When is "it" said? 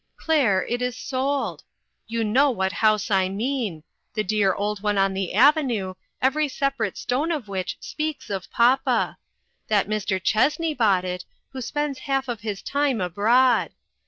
0.65-0.81, 11.05-11.23